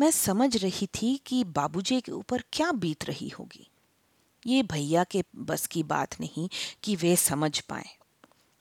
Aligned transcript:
मैं 0.00 0.10
समझ 0.10 0.56
रही 0.56 0.86
थी 0.86 1.20
कि 1.26 1.44
बाबूजी 1.44 2.00
के 2.00 2.12
ऊपर 2.12 2.42
क्या 2.52 2.72
बीत 2.72 3.04
रही 3.04 3.28
होगी। 3.28 3.70
ये 4.46 4.62
भैया 4.62 5.04
के 5.04 5.24
बस 5.36 5.66
की 5.66 5.82
बात 5.82 6.20
नहीं 6.20 6.48
कि 6.84 6.96
वे 6.96 7.16
समझ 7.16 7.60
पाए। 7.60 7.86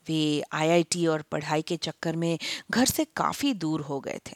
वे 0.07 0.43
आईआईटी 0.53 1.07
और 1.07 1.21
पढ़ाई 1.21 1.61
के 1.61 1.77
चक्कर 1.77 2.15
में 2.15 2.39
घर 2.71 2.85
से 2.85 3.05
काफ़ी 3.05 3.53
दूर 3.53 3.81
हो 3.81 3.99
गए 3.99 4.19
थे। 4.27 4.35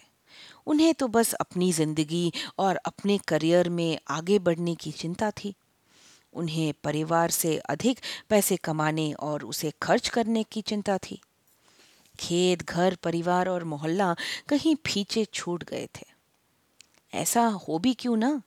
उन्हें 0.67 0.93
तो 0.93 1.07
बस 1.07 1.33
अपनी 1.33 1.71
ज़िंदगी 1.71 2.31
और 2.60 2.76
अपने 2.76 3.18
करियर 3.18 3.70
में 3.70 3.99
आगे 4.08 4.40
बढ़ने 4.40 4.76
की 4.76 4.92
चिंता 4.92 5.31
थी। 5.31 5.56
उन्हें 6.33 6.74
परिवार 6.83 7.29
से 7.29 7.58
अधिक 7.58 7.99
पैसे 8.29 8.58
कमाने 8.58 9.13
और 9.13 9.44
उसे 9.44 9.74
खर्च 9.81 10.10
करने 10.10 10.44
की 10.44 10.62
चिंता 10.62 10.97
थी। 10.97 11.22
खेत, 12.20 12.63
घर, 12.63 12.96
परिवार 12.96 13.49
और 13.49 13.63
मोहल्ला 13.63 14.15
कहीं 14.49 14.76
पीछे 14.76 15.26
छूट 15.26 15.63
गए 15.63 15.88
थे। 15.96 16.10
ऐसा 17.13 17.48
हो 17.48 17.80
भी 17.80 17.93
क्यों 17.93 18.17
ना? 18.17 18.41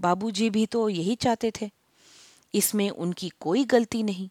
बाबूजी 0.00 0.50
भी 0.50 0.66
तो 0.66 0.88
यही 0.88 1.14
चाहते 1.14 1.52
थे। 1.60 1.70
इसमें 2.54 2.90
उनकी 2.90 3.32
कोई 3.40 3.64
गलती 3.64 4.02
नहीं। 4.02 4.28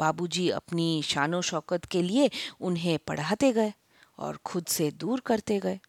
बाबूजी 0.00 0.50
अपनी 0.50 1.02
शानो 1.02 1.42
शौकत 1.42 1.84
के 1.84 2.02
लिए 2.02 2.30
उन्हें 2.60 2.98
पढ़ाते 2.98 3.52
गए 3.52 3.72
और 4.18 4.36
खुद 4.36 4.66
से 4.66 4.90
दूर 4.90 5.20
करते 5.20 5.60
गए। 5.60 5.80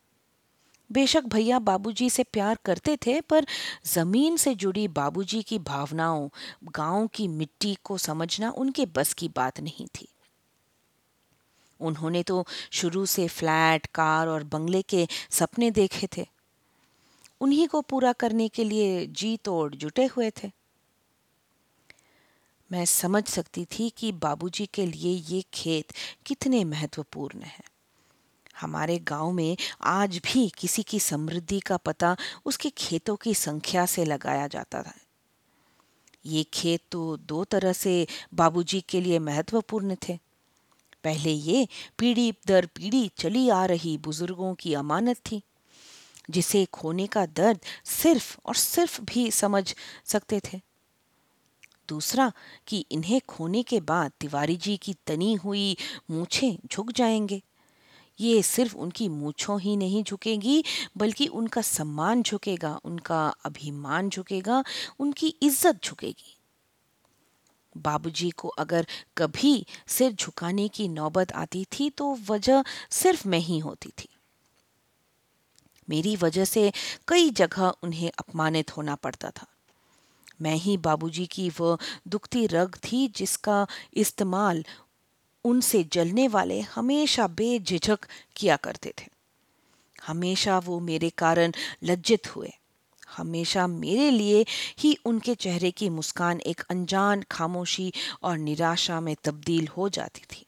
बेशक 0.92 1.24
भैया 1.24 1.60
बाबूजी 1.60 2.10
से 2.10 2.24
प्यार 2.24 2.58
करते 2.66 2.98
थे, 2.98 3.22
पर 3.22 3.46
ज़मीन 3.86 4.38
से 4.38 4.56
जुड़ी 4.56 4.88
बाबूजी 4.88 5.44
की 5.44 5.60
भावनाओं, 5.60 6.30
गाँव 6.64 7.08
की 7.08 7.28
मिट्टी 7.28 7.78
को 7.84 7.98
समझना 7.98 8.52
उनके 8.52 8.86
बस 8.86 9.14
की 9.14 9.30
बात 9.36 9.60
नहीं 9.60 9.88
थी। 9.88 10.08
उन्होंने 11.80 12.24
तो 12.24 12.48
शुरू 12.72 13.06
से 13.06 13.28
फ्लैट, 13.28 13.86
कार 13.86 14.28
और 14.28 14.44
बंगले 14.44 14.82
के 14.82 15.08
सपने 15.30 15.72
देखे 15.72 16.08
थे। 16.18 16.37
उन्हीं 17.42 17.68
को 17.68 17.82
पूरा 17.82 18.14
करने 18.14 18.48
के 18.48 18.64
लिए 18.64 19.06
जी 19.08 19.38
तोड़ 19.38 19.76
जुटे 19.76 20.06
हुए 20.06 20.32
थे। 20.32 20.52
मैं 22.72 22.86
समझ 22.86 23.26
सकती 23.28 23.66
थी 23.66 23.90
कि 23.90 24.12
बाबूजी 24.12 24.66
के 24.66 24.86
लिए 24.86 25.12
ये 25.36 25.44
खेत 25.54 25.94
कितने 26.26 26.64
महत्वपूर्ण 26.64 27.42
है। 27.42 27.64
हमारे 28.62 29.00
गाँव 29.00 29.32
में 29.32 29.58
आज 29.82 30.18
भी 30.18 30.50
किसी 30.50 30.84
की 30.84 31.00
समृद्धि 31.00 31.60
का 31.60 31.78
पता 31.78 32.18
उसके 32.46 32.70
खेतों 32.70 33.16
की 33.16 33.34
संख्या 33.34 33.86
से 33.86 34.06
लगाया 34.06 34.48
जाता 34.48 34.82
था। 34.82 34.94
ये 36.26 36.44
खेत 36.44 36.82
तो 36.92 37.18
दो 37.18 37.44
तरह 37.44 37.74
से 37.74 38.08
बाबूजी 38.34 38.82
के 38.82 39.02
लिए 39.02 39.20
महत्वपूर्ण 39.20 39.96
थे। 40.10 40.20
पहले 41.04 41.32
ये 41.32 41.68
पीढ़ी 41.98 42.34
दर 42.48 42.66
पीढ़ी 42.66 43.12
चली 43.18 43.50
आ 43.50 43.66
रही 43.66 43.98
बुज़ुर्गों 43.98 44.56
की 44.56 44.74
अमानत 44.74 45.18
थी। 45.18 45.42
जिसे 46.30 46.66
खोने 46.66 47.08
का 47.08 47.26
दर्द 47.26 47.60
सिर्फ़ 47.86 48.38
और 48.46 48.56
सिर्फ़ 48.56 49.02
भी 49.02 49.32
समझ 49.32 49.76
सकते 50.06 50.40
थे। 50.40 50.62
दूसरा 51.90 52.32
कि 52.68 52.86
इन्हें 52.92 53.22
खोने 53.28 53.64
के 53.64 53.80
बाद 53.80 54.12
तिवारी 54.20 54.56
जी 54.56 54.78
की 54.78 54.96
तनी 55.08 55.34
हुई 55.34 55.78
मूछें 56.12 56.58
झुक 56.72 56.92
जाएँगे। 56.92 57.42
ये 58.20 58.42
सिर्फ़ 58.42 58.76
उनकी 58.76 59.10
मूछों 59.10 59.62
ही 59.62 59.78
नहीं 59.78 60.04
झुकेगी, 60.04 60.64
बल्कि 60.98 61.28
उनका 61.28 61.62
सम्मान 61.62 62.24
झुकेगा, 62.24 62.80
उनका 62.86 63.28
अभिमान 63.46 64.10
झुकेगा, 64.10 64.64
उनकी 65.00 65.28
इज़्ज़त 65.42 65.80
झुकेगी। 65.84 66.34
बाबूजी 67.78 68.30
को 68.30 68.48
अगर 68.48 68.86
कभी 69.18 69.66
सिर 69.88 70.12
झुकाने 70.12 70.68
की 70.68 70.88
नौबत 70.88 71.32
आती 71.32 71.66
थी 71.66 71.90
तो 71.90 72.18
वजह 72.30 72.64
सिर्फ़ 72.92 73.28
मैं 73.28 73.40
ही 73.40 73.60
होती 73.60 73.90
थी। 73.90 74.08
मेरी 75.90 76.16
वजह 76.16 76.46
से 76.46 76.72
कई 77.08 77.30
जगह 77.30 77.74
उन्हें 77.84 78.12
अपमानित 78.20 78.78
होना 78.78 78.96
पड़ता 78.96 79.30
था। 79.30 79.48
मैं 80.42 80.56
ही 80.56 80.78
बाबूजी 80.78 81.26
की 81.26 81.50
वह 81.50 81.78
दुखती 82.08 82.48
रग 82.48 82.76
थी 82.76 83.08
जिसका 83.08 83.68
इस्तेमाल 83.94 84.66
उनसे 85.46 85.84
जलने 85.84 86.28
वाले 86.28 86.62
हमेशा 86.62 87.28
बेझिझक 87.28 88.00
किया 88.36 88.56
करते 88.56 88.94
थे। 89.02 89.08
हमेशा 90.08 90.60
वो 90.60 90.80
मेरे 90.80 91.10
कारण 91.10 91.52
लज्जित 91.84 92.36
हुए। 92.36 92.52
हमेशा 93.18 93.68
मेरे 93.68 94.12
लिए 94.12 94.46
ही 94.80 94.98
उनके 95.06 95.36
चेहरे 95.36 95.72
की 95.72 95.90
मुस्कान 95.90 96.40
एक 96.40 96.62
अनजान 96.70 97.24
खामोशी 97.32 97.94
और 98.24 98.38
निराशा 98.38 99.02
में 99.02 99.16
तब्दील 99.24 99.68
हो 99.68 99.90
जाती 99.90 100.22
थी। 100.22 100.47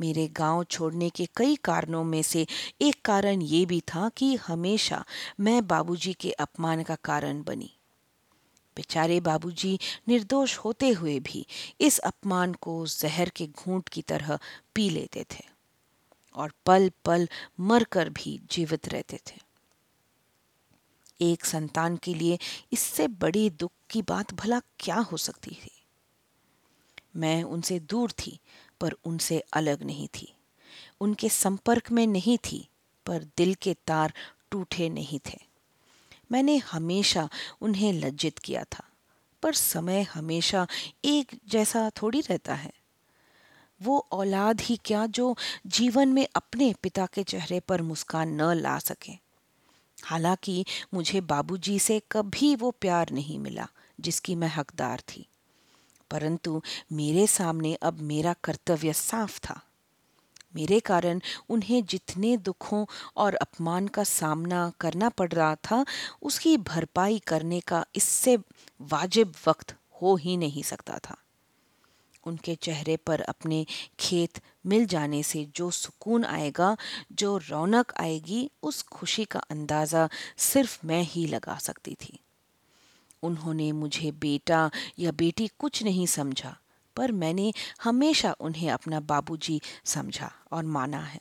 मेरे 0.00 0.26
गाँव 0.28 0.64
छोड़ने 0.64 1.10
के 1.10 1.26
कई 1.36 1.56
कारणों 1.56 2.04
में 2.04 2.22
से 2.22 2.46
एक 2.80 3.02
कारण 3.04 3.42
ये 3.42 3.66
भी 3.66 3.80
था 3.80 4.08
कि 4.08 4.34
हमेशा 4.36 5.04
मैं 5.40 5.66
बाबूजी 5.66 6.12
के 6.12 6.32
अपमान 6.32 6.82
का 6.82 6.94
कारण 6.94 7.42
बनी। 7.42 7.70
बेचारे 8.76 9.20
बाबूजी 9.20 9.78
निर्दोष 10.08 10.56
होते 10.58 10.88
हुए 10.88 11.20
भी 11.20 11.46
इस 11.80 11.98
अपमान 11.98 12.52
को 12.52 12.86
जहर 12.86 13.28
के 13.28 13.46
घूंट 13.46 13.88
की 13.88 14.02
तरह 14.02 14.38
पी 14.74 14.90
लेते 14.90 15.24
थे 15.32 15.44
और 16.34 16.52
पल 16.66 16.90
पल 17.04 17.28
मरकर 17.60 18.08
भी 18.08 18.40
जीवित 18.50 18.88
रहते 18.88 19.20
थे। 19.26 19.40
एक 21.20 21.44
संतान 21.44 21.96
के 21.96 22.14
लिए 22.14 22.38
इससे 22.72 23.08
बड़ी 23.08 23.50
दुख 23.50 23.72
की 23.90 24.02
बात 24.02 24.34
भला 24.34 24.60
क्या 24.78 24.96
हो 24.96 25.16
सकती 25.16 25.50
थी? 25.50 25.70
मैं 27.16 27.42
उनसे 27.42 27.78
दूर 27.80 28.12
थी 28.12 28.38
पर 28.84 28.92
उनसे 29.04 29.40
अलग 29.52 29.82
नहीं 29.82 30.08
थी। 30.08 30.34
उनके 31.00 31.28
संपर्क 31.28 31.90
में 31.90 32.06
नहीं 32.06 32.38
थी, 32.38 32.68
पर 33.06 33.24
दिल 33.36 33.54
के 33.54 33.74
तार 33.74 34.12
टूटे 34.50 34.88
नहीं 34.88 35.18
थे। 35.18 35.38
मैंने 36.32 36.56
हमेशा 36.56 37.28
उन्हें 37.60 37.92
लज्जित 37.92 38.38
किया 38.38 38.64
था, 38.64 38.84
पर 39.42 39.52
समय 39.52 40.02
हमेशा 40.02 40.66
एक 41.04 41.40
जैसा 41.48 41.90
थोड़ी 41.90 42.20
रहता 42.20 42.54
है। 42.54 42.72
वो 43.82 44.08
औलाद 44.12 44.60
ही 44.60 44.76
क्या 44.76 45.06
जो 45.06 45.36
जीवन 45.66 46.08
में 46.08 46.28
अपने 46.36 46.74
पिता 46.82 47.06
के 47.06 47.22
चेहरे 47.22 47.60
पर 47.60 47.82
मुस्कान 47.82 48.28
न 48.28 48.54
ला 48.54 48.78
सके। 48.78 49.12
हालाँकि 50.04 50.64
मुझे 50.94 51.20
बाबूजी 51.20 51.78
से 51.78 52.02
कभी 52.12 52.56
वो 52.56 52.70
प्यार 52.70 53.10
नहीं 53.10 53.38
मिला, 53.38 53.68
जिसकी 54.00 54.34
मैं 54.34 54.48
हकदार 54.48 55.00
थी। 55.00 55.26
परंतु 56.10 56.62
मेरे 56.92 57.26
सामने 57.26 57.74
अब 57.74 58.00
मेरा 58.00 58.34
कर्तव्य 58.44 58.92
साफ़ 58.92 59.38
था। 59.38 59.60
मेरे 60.56 60.80
कारण 60.80 61.20
उन्हें 61.48 61.84
जितने 61.84 62.36
दुखों 62.36 62.86
और 63.16 63.34
अपमान 63.34 63.88
का 63.88 64.04
सामना 64.04 64.72
करना 64.80 65.08
पड़ 65.08 65.32
रहा 65.32 65.54
था, 65.54 65.86
उसकी 66.22 66.56
भरपाई 66.56 67.18
करने 67.18 67.60
का 67.60 67.84
इससे 67.96 68.38
वाजिब 68.80 69.34
वक्त 69.48 69.74
हो 70.02 70.16
ही 70.16 70.36
नहीं 70.36 70.62
सकता 70.62 70.98
था। 70.98 71.16
उनके 72.26 72.54
चेहरे 72.54 72.96
पर 72.96 73.20
अपने 73.20 73.66
खेत 74.00 74.40
मिल 74.66 74.86
जाने 74.86 75.22
से 75.22 75.50
जो 75.56 75.70
सुकून 75.70 76.24
आएगा, 76.24 76.76
जो 77.12 77.36
रौनक 77.36 77.92
आएगी, 78.00 78.50
उस 78.62 78.82
खुशी 78.82 79.24
का 79.24 79.38
अंदाज़ा 79.38 80.08
सिर्फ़ 80.36 80.86
मैं 80.86 81.02
ही 81.02 81.26
लगा 81.26 81.58
सकती 81.58 81.94
थी। 81.94 82.23
उन्होंने 83.24 83.70
मुझे 83.74 84.10
बेटा 84.20 84.70
या 84.98 85.12
बेटी 85.14 85.48
कुछ 85.58 85.82
नहीं 85.82 86.06
समझा, 86.06 86.56
पर 86.96 87.12
मैंने 87.12 87.52
हमेशा 87.82 88.34
उन्हें 88.40 88.70
अपना 88.70 89.00
बाबूजी 89.02 89.60
समझा 89.84 90.30
और 90.52 90.64
माना 90.66 91.00
है। 91.02 91.20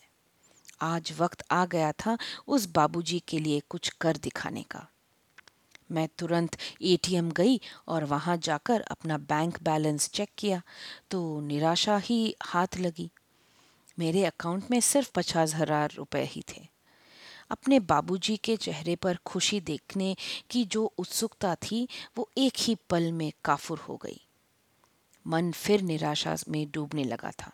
आज 0.81 1.13
वक्त 1.19 1.43
आ 1.51 1.65
गया 1.65 1.91
था 1.99 2.17
उस 2.47 2.65
बाबूजी 2.71 3.21
के 3.27 3.39
लिए 3.39 3.61
कुछ 3.69 3.89
कर 4.01 4.17
दिखाने 4.17 4.63
का। 4.71 4.87
मैं 5.91 6.07
तुरंत 6.17 6.57
एटीएम 6.81 7.31
गई 7.31 7.59
और 7.87 8.03
वहाँ 8.03 8.37
जाकर 8.37 8.81
अपना 8.81 9.17
बैंक 9.23 9.61
बैलेंस 9.63 10.09
चेक 10.09 10.29
किया 10.37 10.61
तो 11.11 11.19
निराशा 11.41 11.97
ही 11.97 12.35
हाथ 12.43 12.77
लगी। 12.77 13.09
मेरे 13.97 14.23
अकाउंट 14.25 14.71
में 14.71 14.79
सिर्फ़ 14.81 15.11
पचास 15.15 15.55
हज़ार 15.55 15.93
रुपये 15.95 16.23
ही 16.25 16.43
थे। 16.49 16.61
अपने 17.53 17.79
बाबूजी 17.79 18.37
के 18.37 18.57
चेहरे 18.57 18.95
पर 18.95 19.17
खुशी 19.25 19.59
देखने 19.61 20.15
की 20.49 20.65
जो 20.65 20.93
उत्सुकता 20.97 21.55
थी, 21.55 21.87
वो 22.17 22.29
एक 22.37 22.53
ही 22.57 22.75
पल 22.75 23.11
में 23.11 23.33
काफुर 23.45 23.79
हो 23.79 23.97
गई। 23.97 24.21
मन 25.27 25.51
फिर 25.51 25.81
निराशा 25.81 26.35
में 26.49 26.71
डूबने 26.71 27.03
लगा 27.03 27.31
था। 27.31 27.51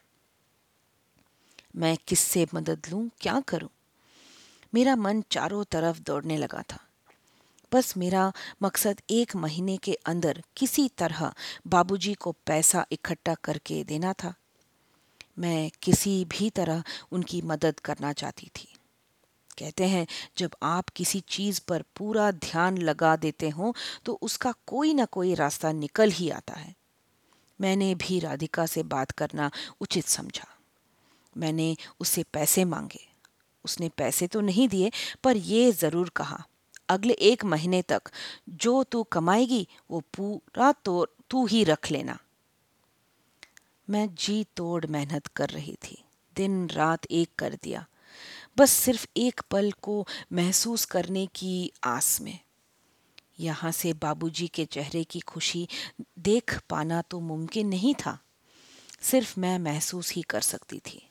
मैं 1.76 1.98
किससे 2.08 2.48
मदद 2.56 2.88
लूँ, 2.92 3.10
क्या 3.22 3.40
करूँ? 3.40 3.70
मेरा 4.74 4.96
मन 4.96 5.24
चारों 5.32 5.64
तरफ़ 5.64 6.00
दौड़ने 6.00 6.38
लगा 6.38 6.62
था। 6.62 6.88
बस 7.74 7.98
मेरा 7.98 8.34
मकसद 8.64 9.02
एक 9.10 9.36
महीने 9.36 9.78
के 9.78 9.94
अंदर 9.94 10.44
किसी 10.58 10.90
तरह 10.90 11.34
बाबूजी 11.68 12.14
को 12.14 12.32
पैसा 12.32 12.86
इकट्ठा 12.92 13.36
करके 13.36 13.84
देना 13.84 14.14
था। 14.14 14.34
मैं 15.40 15.72
किसी 15.82 16.26
भी 16.26 16.50
तरह 16.50 16.84
उनकी 17.12 17.42
मदद 17.42 17.80
करना 17.80 18.14
चाहती 18.14 18.52
थी। 18.56 18.79
कहते 19.60 19.88
हैं, 19.88 20.06
जब 20.38 20.56
आप 20.64 20.90
किसी 20.90 21.20
चीज़ 21.28 21.62
पर 21.68 21.84
पूरा 21.96 22.30
ध्यान 22.32 22.78
लगा 22.78 23.16
देते 23.16 23.50
हो 23.50 23.74
तो 24.06 24.18
उसका 24.22 24.54
कोई 24.68 24.94
ना 24.94 25.06
कोई 25.06 25.34
रास्ता 25.36 25.72
निकल 25.72 26.12
ही 26.12 26.30
आता 26.30 26.54
है। 26.54 26.74
मैंने 27.60 27.94
भी 27.98 28.20
राधिका 28.20 28.66
से 28.66 28.84
बात 28.86 29.12
करना 29.12 29.52
उचित 29.82 30.06
समझा। 30.06 30.48
मैंने 31.36 31.76
उससे 32.00 32.24
पैसे 32.34 32.66
मांगे। 32.66 33.08
उसने 33.66 33.90
पैसे 33.90 34.28
तो 34.28 34.42
नहीं 34.42 34.68
दिए, 34.68 34.92
पर 35.24 35.38
ये 35.38 35.72
ज़रूर 35.72 36.10
कहा, 36.10 36.44
अगले 36.90 37.14
एक 37.14 37.44
महीने 37.46 37.82
तक 37.82 38.10
जो 38.50 38.84
तू 38.84 39.04
कमाएगी, 39.04 39.68
वो 39.92 40.00
पूरा 40.14 40.72
तो 40.86 41.06
तू 41.30 41.46
ही 41.46 41.64
रख 41.64 41.92
लेना। 41.92 42.18
मैं 43.90 44.08
जी 44.16 44.44
तोड़ 44.56 44.86
मेहनत 44.86 45.28
कर 45.28 45.50
रही 45.50 45.76
थी। 45.84 46.04
दिन 46.36 46.68
रात 46.70 47.06
एक 47.12 47.30
कर 47.38 47.58
दिया। 47.64 47.86
बस 48.58 48.72
सिर्फ़ 48.72 49.06
एक 49.18 49.42
पल 49.52 49.72
को 49.82 50.06
महसूस 50.34 50.86
करने 50.86 51.26
की 51.36 51.72
आस 51.84 52.20
में। 52.22 52.40
यहाँ 53.40 53.72
से 53.72 53.94
बाबूजी 53.94 54.48
के 54.48 54.66
चेहरे 54.66 55.04
की 55.04 55.20
खुशी 55.20 55.68
देख 56.20 56.58
पाना 56.70 57.02
तो 57.02 57.20
मुमकिन 57.20 57.68
नहीं 57.68 57.94
था। 57.96 58.18
सिर्फ़ 59.02 59.40
मैं 59.40 59.58
महसूस 59.60 60.12
ही 60.14 60.22
कर 60.22 60.42
सकती 60.42 60.80
थी। 60.80 61.02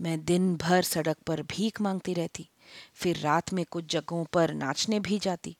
मैं 0.00 0.24
दिन 0.24 0.54
भर 0.56 0.82
सड़क 0.82 1.16
पर 1.26 1.42
भीख 1.50 1.80
मांगती 1.80 2.14
रहती, 2.14 2.48
फिर 2.94 3.18
रात 3.18 3.52
में 3.52 3.64
कुछ 3.64 3.92
जगहों 3.92 4.24
पर 4.24 4.54
नाचने 4.54 5.00
भी 5.00 5.18
जाती। 5.18 5.56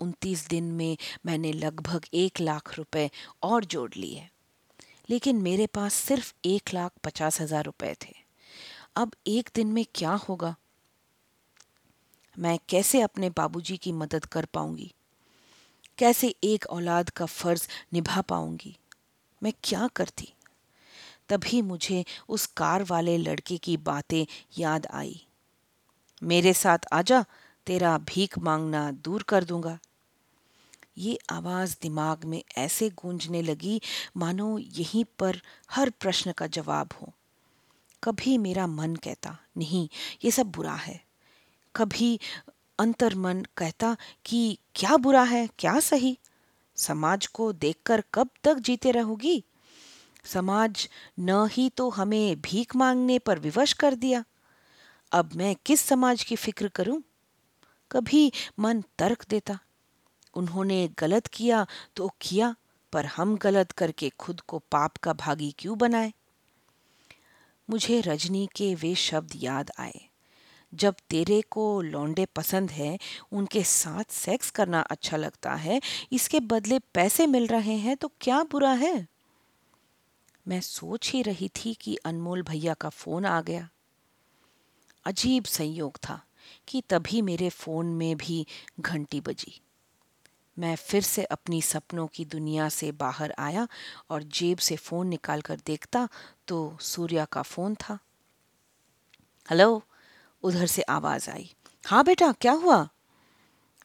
उनतीस 0.00 0.46
दिन 0.48 0.64
में 0.72 0.96
मैंने 1.26 1.52
लगभग 1.52 2.06
एक 2.14 2.40
लाख 2.40 2.76
रुपए 2.78 3.10
और 3.42 3.64
जोड़ 3.64 3.90
लिए, 3.96 4.28
लेकिन 5.08 5.42
मेरे 5.42 5.66
पास 5.66 5.94
सिर्फ़ 5.94 6.32
एक 6.44 6.74
लाख 6.74 6.92
पचास 7.04 7.40
हज़ार 7.40 7.64
रुपए 7.64 7.94
थे। 8.02 8.19
अब 8.96 9.12
एक 9.26 9.50
दिन 9.54 9.66
में 9.66 9.86
क्या 9.94 10.12
होगा? 10.12 10.56
मैं 12.38 12.58
कैसे 12.68 13.00
अपने 13.00 13.30
बाबूजी 13.30 13.76
की 13.76 13.92
मदद 13.92 14.24
कर 14.24 14.44
पाऊँगी? 14.44 14.94
कैसे 15.98 16.34
एक 16.44 16.66
औलाद 16.66 17.10
का 17.10 17.26
फ़र्ज़ 17.26 17.68
निभा 17.92 18.20
पाऊँगी? 18.20 18.78
मैं 19.42 19.52
क्या 19.64 19.88
करती? 19.88 20.34
तभी 21.28 21.62
मुझे 21.62 22.04
उस 22.28 22.46
कार 22.46 22.82
वाले 22.82 23.18
लड़के 23.18 23.58
की 23.58 23.76
बातें 23.76 24.26
याद 24.58 24.86
आई। 24.86 25.26
मेरे 26.22 26.52
साथ 26.52 26.78
आजा, 26.92 27.24
तेरा 27.66 27.98
भीख 27.98 28.38
मांगना 28.38 28.90
दूर 28.90 29.22
कर 29.22 29.44
दूँगा। 29.44 29.78
ये 30.98 31.18
आवाज़ 31.30 31.76
दिमाग 31.82 32.24
में 32.24 32.44
ऐसे 32.58 32.90
गूंजने 32.90 33.42
लगी, 33.42 33.80
मानो 34.16 34.58
यहीं 34.58 35.04
पर 35.18 35.40
हर 35.70 35.90
प्रश्न 35.90 36.32
का 36.32 36.46
जवाब 36.46 36.88
हो। 37.02 37.12
कभी 38.04 38.38
मेरा 38.38 38.66
मन 38.66 38.94
कहता, 38.96 39.38
नहीं, 39.56 39.88
ये 40.24 40.30
सब 40.30 40.46
बुरा 40.46 40.74
है। 40.74 41.04
कभी 41.76 42.20
अंतर 42.78 43.14
मन 43.14 43.46
कहता 43.56 43.96
कि, 44.24 44.58
क्या 44.74 44.96
बुरा 44.96 45.22
है? 45.22 45.48
क्या 45.58 45.80
सही? 45.80 46.18
समाज 46.76 47.26
को 47.26 47.52
देखकर 47.52 48.02
कब 48.14 48.28
तक 48.44 48.54
जीते 48.54 48.90
रहोगी? 48.90 49.44
समाज 50.24 50.88
न 51.18 51.48
ही 51.52 51.68
तो 51.68 51.88
हमें 51.90 52.40
भीख 52.40 52.76
मांगने 52.76 53.18
पर 53.18 53.38
विवश 53.38 53.72
कर 53.72 53.94
दिया। 53.94 54.24
अब 55.12 55.30
मैं 55.34 55.56
किस 55.66 55.80
समाज 55.80 56.24
की 56.24 56.36
फ़िक्र 56.36 56.68
करूँ? 56.68 57.02
कभी 57.90 58.32
मन 58.58 58.82
तर्क 58.98 59.24
देता, 59.28 59.58
उन्होंने 60.34 60.88
गलत 60.98 61.26
किया 61.26 61.66
तो 61.96 62.10
किया, 62.20 62.54
पर 62.92 63.06
हम 63.06 63.36
गलत 63.36 63.72
करके 63.72 64.10
खुद 64.10 64.40
को 64.40 64.58
पाप 64.58 64.96
का 64.96 65.12
भागी 65.12 65.54
क्यों 65.58 65.78
बनाए? 65.78 66.12
मुझे 67.70 68.00
रजनी 68.00 68.48
के 68.56 68.74
वे 68.74 68.94
शब्द 68.94 69.30
याद 69.36 69.70
आए। 69.78 70.00
जब 70.74 70.94
तेरे 71.10 71.42
को 71.50 71.82
लौंडे 71.82 72.26
पसंद 72.26 72.70
है, 72.70 72.98
उनके 73.32 73.62
साथ 73.62 74.04
सेक्स 74.12 74.50
करना 74.50 74.80
अच्छा 74.80 75.16
लगता 75.16 75.54
है, 75.54 75.80
इसके 76.12 76.40
बदले 76.40 76.78
पैसे 76.78 77.26
मिल 77.26 77.46
रहे 77.46 77.76
हैं 77.76 77.96
तो 77.96 78.12
क्या 78.20 78.42
बुरा 78.42 78.72
है? 78.72 79.08
मैं 80.48 80.60
सोच 80.60 81.10
ही 81.10 81.22
रही 81.22 81.48
थी 81.48 81.74
कि 81.74 81.96
अनमोल 81.96 82.42
भैया 82.42 82.74
का 82.74 82.88
फ़ोन 82.88 83.24
आ 83.24 83.40
गया। 83.40 83.68
अजीब 85.04 85.44
संयोग 85.44 85.96
था 85.96 86.24
कि 86.68 86.82
तभी 86.90 87.22
मेरे 87.22 87.48
फ़ोन 87.48 87.86
में 87.86 88.16
भी 88.16 88.46
घंटी 88.80 89.20
बजी। 89.20 89.60
मैं 90.58 90.76
फिर 90.76 91.02
से 91.02 91.24
अपनी 91.24 91.62
सपनों 91.62 92.06
की 92.06 92.24
दुनिया 92.24 92.68
से 92.68 92.92
बाहर 92.92 93.34
आया 93.38 93.68
और 94.10 94.22
जेब 94.22 94.58
से 94.58 94.76
फ़ोन 94.76 95.06
निकालकर 95.06 95.60
देखता 95.66 96.08
तो 96.50 96.76
सूर्या 96.80 97.24
का 97.24 97.42
फ़ोन 97.42 97.74
था। 97.74 97.98
हेलो 99.50 99.82
उधर 100.42 100.66
से 100.66 100.82
आवाज़ 100.82 101.30
आई। 101.30 101.54
हाँ 101.86 102.04
बेटा 102.04 102.32
क्या 102.32 102.52
हुआ? 102.52 102.88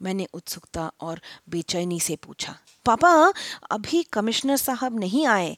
मैंने 0.02 0.26
उत्सुकता 0.34 0.92
और 1.02 1.22
बेचैनी 1.50 2.00
से 2.00 2.16
पूछा। 2.16 2.58
पापा 2.86 3.34
अभी 3.72 4.04
कमिश्नर 4.04 4.58
साहब 4.58 5.00
नहीं 5.00 5.28
आए। 5.28 5.58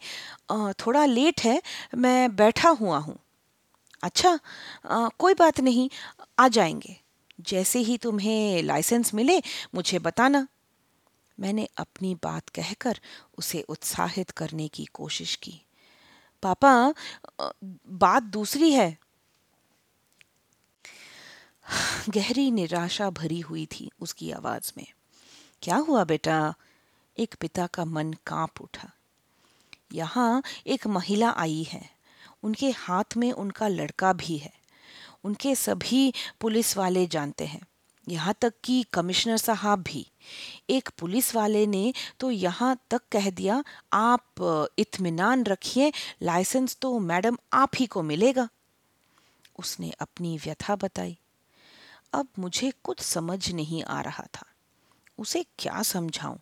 थोड़ा 0.51 1.05
लेट 1.05 1.41
है 1.41 1.61
मैं 1.95 2.35
बैठा 2.35 2.69
हुआ 2.69 2.97
हूँ। 2.97 3.17
अच्छा 4.03 4.39
आ, 4.85 5.07
कोई 5.07 5.33
बात 5.33 5.59
नहीं 5.59 5.89
आ 6.39 6.47
जाएँगे। 6.47 6.95
जैसे 7.41 7.79
ही 7.79 7.97
तुम्हें 7.97 8.63
लाइसेंस 8.63 9.13
मिले 9.13 9.41
मुझे 9.75 9.99
बताना। 9.99 10.47
मैंने 11.39 11.67
अपनी 11.77 12.15
बात 12.15 12.49
कहकर 12.49 12.99
उसे 13.37 13.61
उत्साहित 13.61 14.31
करने 14.31 14.67
की 14.67 14.85
कोशिश 14.85 15.35
की। 15.35 15.61
पापा 16.43 16.93
बात 17.87 18.23
दूसरी 18.23 18.71
है। 18.71 18.97
गहरी 22.09 22.51
निराशा 22.51 23.09
भरी 23.09 23.39
हुई 23.39 23.65
थी 23.65 23.91
उसकी 24.01 24.31
आवाज़ 24.31 24.73
में। 24.77 24.87
क्या 25.61 25.75
हुआ 25.75 26.03
बेटा? 26.03 26.53
एक 27.17 27.35
पिता 27.35 27.67
का 27.67 27.85
मन 27.85 28.13
काँप 28.27 28.61
उठा। 28.61 28.91
यहाँ 29.93 30.43
एक 30.67 30.87
महिला 30.87 31.29
आई 31.29 31.63
है। 31.63 31.89
उनके 32.43 32.71
हाथ 32.71 33.17
में 33.17 33.31
उनका 33.31 33.67
लड़का 33.67 34.13
भी 34.13 34.37
है। 34.37 34.53
उनके 35.23 35.55
सभी 35.55 36.13
पुलिस 36.41 36.77
वाले 36.77 37.07
जानते 37.07 37.45
हैं। 37.45 37.61
यहाँ 38.07 38.35
तक 38.41 38.53
कि 38.63 38.85
कमिश्नर 38.93 39.37
साहब 39.37 39.79
भी। 39.79 40.05
एक 40.69 40.89
पुलिस 40.99 41.35
वाले 41.35 41.65
ने 41.67 41.93
तो 42.19 42.31
यहाँ 42.31 42.77
तक 42.91 43.01
कह 43.11 43.29
दिया, 43.29 43.63
आप 43.93 44.23
इत्मीनान 44.77 45.43
रखिए, 45.43 45.91
लाइसेंस 46.23 46.77
तो 46.81 46.99
मैडम 46.99 47.37
आप 47.53 47.71
ही 47.75 47.85
को 47.85 48.03
मिलेगा। 48.03 48.49
उसने 49.59 49.91
अपनी 49.99 50.37
व्यथा 50.37 50.75
बताई। 50.75 51.17
अब 52.13 52.27
मुझे 52.39 52.71
कुछ 52.83 52.99
समझ 52.99 53.51
नहीं 53.51 53.83
आ 53.83 54.01
रहा 54.01 54.27
था। 54.35 54.45
उसे 55.17 55.45
क्या 55.59 55.81
समझाऊं? 55.81 56.37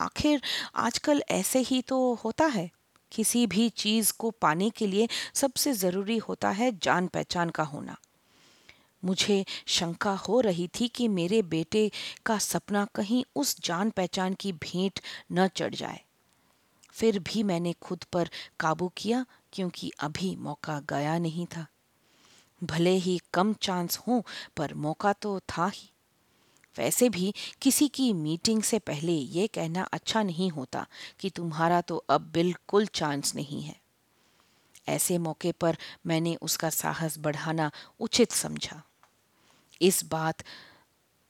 आखिर 0.00 0.42
आजकल 0.74 1.22
ऐसे 1.30 1.58
ही 1.58 1.82
तो 1.82 2.14
होता 2.14 2.44
है। 2.44 2.70
किसी 3.12 3.46
भी 3.46 3.68
चीज़ 3.68 4.12
को 4.18 4.30
पाने 4.30 4.70
के 4.70 4.86
लिए 4.86 5.08
सबसे 5.34 5.72
ज़रूरी 5.72 6.16
होता 6.18 6.50
है 6.50 6.78
जान 6.78 7.06
पहचान 7.06 7.50
का 7.50 7.62
होना। 7.62 7.96
मुझे 9.04 9.44
शंका 9.66 10.12
हो 10.12 10.40
रही 10.40 10.68
थी 10.68 10.88
कि 10.88 11.08
मेरे 11.08 11.42
बेटे 11.42 11.90
का 12.26 12.38
सपना 12.38 12.84
कहीं 12.94 13.24
उस 13.36 13.60
जान 13.60 13.90
पहचान 13.90 14.34
की 14.34 14.52
भेंट 14.52 15.00
न 15.32 15.48
चढ़ 15.48 15.74
जाए। 15.74 16.00
फिर 16.92 17.18
भी 17.18 17.42
मैंने 17.42 17.72
खुद 17.72 18.04
पर 18.12 18.30
काबू 18.60 18.92
किया, 18.96 19.26
क्योंकि 19.52 19.92
अभी 20.00 20.36
मौका 20.36 20.80
गया 20.80 21.18
नहीं 21.18 21.46
था। 21.46 21.66
भले 22.64 22.90
ही 22.90 23.20
कम 23.34 23.52
चांस 23.52 23.98
हो, 23.98 24.26
पर 24.56 24.74
मौका 24.74 25.12
तो 25.12 25.40
था 25.40 25.66
ही। 25.66 25.90
वैसे 26.78 27.08
भी 27.08 27.34
किसी 27.62 27.88
की 27.88 28.12
मीटिंग 28.12 28.62
से 28.62 28.78
पहले 28.78 29.12
ये 29.12 29.46
कहना 29.46 29.82
अच्छा 29.82 30.22
नहीं 30.22 30.50
होता 30.50 30.86
कि 31.20 31.30
तुम्हारा 31.30 31.80
तो 31.80 31.96
अब 31.96 32.20
बिल्कुल 32.20 32.86
चांस 32.86 33.34
नहीं 33.34 33.62
है। 33.62 33.80
ऐसे 34.88 35.18
मौके 35.18 35.52
पर 35.52 35.76
मैंने 36.06 36.36
उसका 36.42 36.70
साहस 36.70 37.18
बढ़ाना 37.18 37.70
उचित 38.00 38.32
समझा। 38.32 38.82
इस 39.80 40.04
बात 40.04 40.42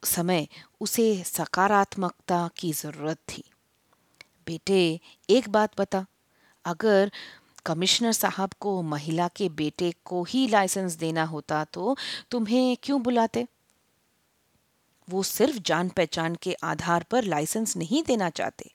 समय 0.03 0.47
उसे 0.81 1.23
सकारात्मकता 1.25 2.49
की 2.57 2.71
ज़रूरत 2.73 3.17
थी। 3.29 3.43
बेटे, 4.47 4.99
एक 5.29 5.49
बात 5.49 5.79
बता, 5.79 6.05
अगर 6.65 7.11
कमिश्नर 7.65 8.11
साहब 8.11 8.53
को 8.59 8.81
महिला 8.81 9.27
के 9.27 9.49
बेटे 9.49 9.93
को 10.05 10.23
ही 10.23 10.47
लाइसेंस 10.47 10.93
देना 10.93 11.23
होता 11.23 11.63
तो 11.63 11.95
तुम्हें 12.31 12.77
क्यों 12.83 13.01
बुलाते? 13.03 13.45
वो 15.07 15.23
सिर्फ़ 15.23 15.57
जान 15.59 15.89
पहचान 15.89 16.35
के 16.35 16.53
आधार 16.63 17.05
पर 17.11 17.23
लाइसेंस 17.23 17.75
नहीं 17.77 18.03
देना 18.03 18.29
चाहते। 18.29 18.69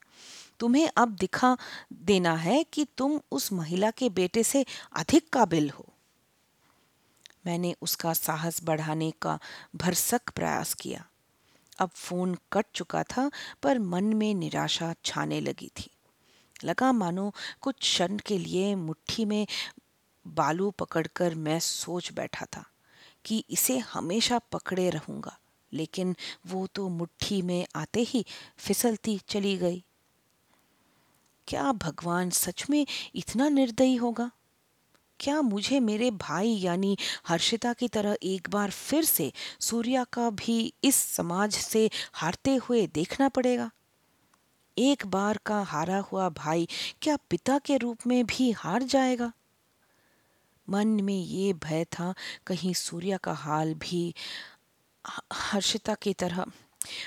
तुम्हें 0.60 0.88
अब 0.96 1.16
दिखा 1.16 1.56
देना 1.92 2.34
है 2.36 2.62
कि 2.64 2.86
तुम 2.98 3.20
उस 3.32 3.52
महिला 3.52 3.90
के 3.90 4.08
बेटे 4.10 4.42
से 4.42 4.64
अधिक 4.96 5.28
काबिल 5.32 5.70
हो। 5.70 5.86
मैंने 7.46 7.74
उसका 7.82 8.12
साहस 8.12 8.60
बढ़ाने 8.64 9.12
का 9.22 9.38
भरसक 9.76 10.30
प्रयास 10.30 10.74
किया। 10.74 11.04
अब 11.78 11.90
फ़ोन 11.90 12.36
कट 12.52 12.66
चुका 12.74 13.02
था, 13.02 13.30
पर 13.62 13.78
मन 13.78 14.04
में 14.04 14.34
निराशा 14.34 14.94
छाने 15.04 15.40
लगी 15.40 15.70
थी। 15.80 15.90
लगा, 16.64 16.92
मानो 16.92 17.32
कुछ 17.60 17.78
क्षण 17.80 18.18
के 18.18 18.38
लिए 18.38 18.74
मुट्ठी 18.74 19.24
में 19.24 19.46
बालू 20.26 20.70
पकड़कर 20.70 21.34
मैं 21.34 21.58
सोच 21.60 22.12
बैठा 22.12 22.46
था 22.46 22.64
कि 23.24 23.44
इसे 23.50 23.78
हमेशा 23.78 24.38
पकड़े 24.52 24.88
रहूँगा, 24.90 25.38
लेकिन 25.72 26.14
वो 26.46 26.66
तो 26.66 26.88
मुट्ठी 26.88 27.42
में 27.42 27.66
आते 27.76 28.00
ही 28.00 28.24
फिसलती 28.58 29.18
चली 29.28 29.56
गई। 29.56 29.82
क्या 31.48 31.72
भगवान 31.72 32.30
सच 32.30 32.64
में 32.70 32.86
इतना 33.14 33.48
निर्दयी 33.48 33.96
होगा? 33.96 34.30
क्या 35.20 35.40
मुझे 35.42 35.80
मेरे 35.80 36.10
भाई 36.10 36.48
यानी 36.48 36.96
हर्षिता 37.28 37.72
की 37.72 37.88
तरह 37.88 38.16
एक 38.22 38.48
बार 38.50 38.70
फिर 38.70 39.04
से 39.04 39.32
सूर्या 39.60 40.04
का 40.04 40.28
भी 40.30 40.72
इस 40.84 40.96
समाज 40.96 41.54
से 41.54 41.88
हारते 42.12 42.54
हुए 42.54 42.86
देखना 42.86 43.28
पड़ेगा? 43.28 43.70
एक 44.76 45.06
बार 45.06 45.38
का 45.46 45.60
हारा 45.62 45.98
हुआ 46.02 46.28
भाई 46.28 46.68
क्या 47.02 47.16
पिता 47.30 47.58
के 47.58 47.76
रूप 47.76 48.06
में 48.06 48.24
भी 48.26 48.50
हार 48.50 48.82
जाएगा? 48.82 49.32
मन 50.68 50.88
में 50.88 51.18
ये 51.18 51.52
भय 51.52 51.84
था 51.92 52.14
कहीं 52.46 52.74
सूर्या 52.74 53.16
का 53.16 53.32
हाल 53.34 53.74
भी 53.74 54.14
हर्षिता 55.32 55.94
की 55.94 56.12
तरह। 56.12 56.44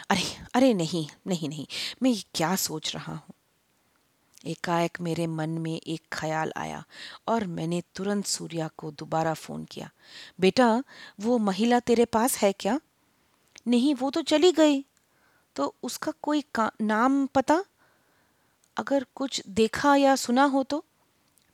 अरे 0.09 0.23
अरे 0.55 0.73
नहीं 0.73 1.07
नहीं 1.27 1.49
नहीं, 1.49 1.65
मैं 2.03 2.15
क्या 2.35 2.55
सोच 2.55 2.95
रहा 2.95 3.13
हूँ? 3.13 3.33
एकाएक 4.49 4.97
मेरे 5.01 5.27
मन 5.27 5.49
में 5.59 5.73
एक 5.73 6.01
ख्याल 6.13 6.51
आया 6.57 6.83
और 7.27 7.45
मैंने 7.47 7.81
तुरंत 7.95 8.25
सूर्या 8.25 8.69
को 8.77 8.91
दोबारा 8.91 9.33
फ़ोन 9.33 9.63
किया। 9.65 9.89
बेटा, 10.39 10.83
वो 11.19 11.37
महिला 11.37 11.79
तेरे 11.79 12.05
पास 12.05 12.37
है 12.37 12.51
क्या? 12.53 12.79
नहीं, 13.67 13.95
वो 13.95 14.09
तो 14.09 14.21
चली 14.21 14.51
गई। 14.51 14.83
तो 15.55 15.73
उसका 15.83 16.13
कोई 16.21 16.43
नाम 16.81 17.25
पता? 17.25 17.63
अगर 18.77 19.05
कुछ 19.15 19.41
देखा 19.47 19.95
या 19.95 20.15
सुना 20.15 20.43
हो 20.43 20.63
तो? 20.63 20.83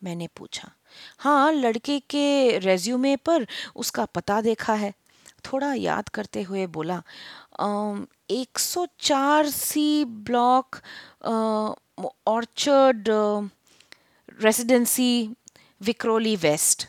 मैंने 0.04 0.28
पूछा। 0.28 0.72
हाँ 1.18 1.52
लड़के 1.52 2.00
के 2.00 2.58
रेज्यूमे 2.60 3.16
पर 3.16 3.46
उसका 3.76 4.06
पता 4.06 4.42
देखा 4.42 4.74
है। 4.74 4.94
थोड़ा 5.46 5.74
याद 5.74 6.10
करते 6.10 6.42
हुए 6.42 6.66
बोला 6.68 7.02
एक 8.30 8.60
सौ 8.60 8.86
चार 9.00 9.50
C 9.50 10.06
block 10.06 10.76
Orchard 12.26 13.08
uh, 13.10 13.44
Residency, 14.42 15.36
Vikroli 15.82 16.42
West. 16.42 16.88